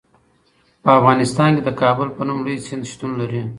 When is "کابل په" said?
1.81-2.21